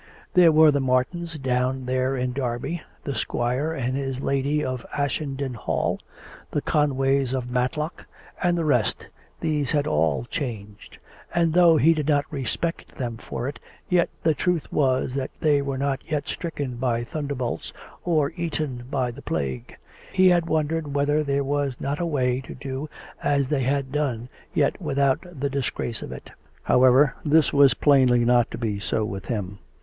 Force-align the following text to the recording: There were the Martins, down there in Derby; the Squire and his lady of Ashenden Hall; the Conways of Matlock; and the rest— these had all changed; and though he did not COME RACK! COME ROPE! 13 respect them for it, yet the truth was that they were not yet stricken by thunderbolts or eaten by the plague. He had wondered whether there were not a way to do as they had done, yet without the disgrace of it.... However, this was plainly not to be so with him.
There 0.33 0.51
were 0.51 0.71
the 0.71 0.79
Martins, 0.79 1.37
down 1.37 1.85
there 1.85 2.15
in 2.17 2.33
Derby; 2.33 2.81
the 3.03 3.13
Squire 3.13 3.71
and 3.71 3.95
his 3.95 4.19
lady 4.19 4.65
of 4.65 4.83
Ashenden 4.97 5.53
Hall; 5.53 5.99
the 6.49 6.63
Conways 6.63 7.33
of 7.33 7.51
Matlock; 7.51 8.05
and 8.41 8.57
the 8.57 8.65
rest— 8.65 9.07
these 9.41 9.69
had 9.69 9.85
all 9.85 10.25
changed; 10.25 10.97
and 11.35 11.53
though 11.53 11.77
he 11.77 11.93
did 11.93 12.07
not 12.07 12.27
COME 12.31 12.31
RACK! 12.31 12.31
COME 12.31 12.39
ROPE! 12.39 12.45
13 12.45 12.45
respect 12.45 12.95
them 12.95 13.17
for 13.17 13.47
it, 13.47 13.59
yet 13.89 14.09
the 14.23 14.33
truth 14.33 14.73
was 14.73 15.13
that 15.13 15.29
they 15.39 15.61
were 15.61 15.77
not 15.77 15.99
yet 16.09 16.27
stricken 16.27 16.77
by 16.77 17.03
thunderbolts 17.03 17.71
or 18.03 18.31
eaten 18.35 18.85
by 18.89 19.11
the 19.11 19.21
plague. 19.21 19.75
He 20.11 20.29
had 20.29 20.47
wondered 20.47 20.95
whether 20.95 21.23
there 21.23 21.43
were 21.43 21.73
not 21.79 21.99
a 21.99 22.07
way 22.07 22.41
to 22.47 22.55
do 22.55 22.89
as 23.21 23.49
they 23.49 23.61
had 23.61 23.91
done, 23.91 24.29
yet 24.51 24.81
without 24.81 25.23
the 25.39 25.51
disgrace 25.51 26.01
of 26.01 26.11
it.... 26.11 26.31
However, 26.63 27.13
this 27.23 27.53
was 27.53 27.75
plainly 27.75 28.25
not 28.25 28.49
to 28.49 28.57
be 28.57 28.79
so 28.79 29.05
with 29.05 29.27
him. 29.27 29.59